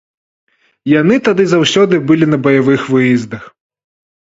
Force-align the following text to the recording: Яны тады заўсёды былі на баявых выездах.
Яны 1.01 1.15
тады 1.27 1.43
заўсёды 1.51 1.95
былі 2.09 2.25
на 2.33 2.41
баявых 2.49 2.89
выездах. 2.97 3.47